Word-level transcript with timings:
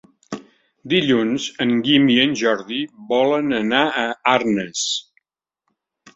Dilluns 0.93 1.45
en 1.65 1.73
Guim 1.87 2.07
i 2.13 2.15
en 2.23 2.33
Jordi 2.41 2.81
volen 3.13 3.59
anar 3.59 3.83
a 4.01 4.09
Arnes. 4.35 4.83